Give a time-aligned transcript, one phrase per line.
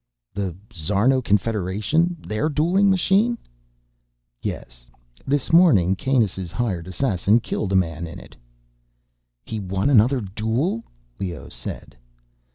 [0.33, 2.17] "The Szarno Confederation?
[2.19, 3.37] Their dueling machine?"
[4.41, 4.89] "Yes.
[5.27, 8.35] This morning Kanus' hired assassin killed a man in it."
[9.45, 10.83] "He won another duel,"
[11.19, 11.95] Leoh said.